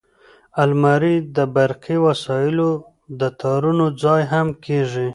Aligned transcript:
الماري 0.63 1.15
د 1.35 1.37
برقي 1.55 1.97
وسایلو 2.05 2.71
د 3.19 3.21
تارونو 3.39 3.85
ځای 4.03 4.21
هم 4.31 4.47
کېږي 4.65 5.09